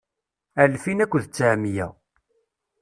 Alfin 0.63 1.03
akked 1.03 1.19
tteɛmiyya. 1.25 1.87